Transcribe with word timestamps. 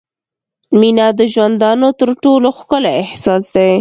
•مینه 0.79 1.07
د 1.19 1.21
ژوندانه 1.33 1.89
تر 1.99 2.09
ټولو 2.23 2.47
ښکلی 2.59 2.93
احساس 3.03 3.43
دی. 3.55 3.69